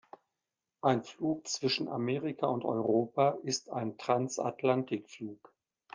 Ein 0.81 1.03
Flug 1.03 1.47
zwischen 1.47 1.87
Amerika 1.87 2.47
und 2.47 2.65
Europa 2.65 3.37
ist 3.43 3.69
ein 3.69 3.99
Transatlantikflug. 3.99 5.53